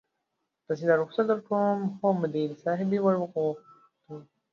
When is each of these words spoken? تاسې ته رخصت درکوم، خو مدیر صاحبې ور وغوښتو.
تاسې 0.65 0.83
ته 0.89 0.93
رخصت 1.01 1.25
درکوم، 1.29 1.79
خو 1.97 2.07
مدیر 2.21 2.49
صاحبې 2.63 2.99
ور 3.01 3.15
وغوښتو. 3.19 4.13